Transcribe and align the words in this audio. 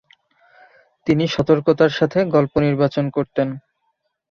তিনি 1.07 1.23
সতর্কতার 1.27 1.91
সাথে 1.99 2.19
গল্প 2.35 2.53
নির্বাচন 2.59 3.05
করতেন। 3.09 3.47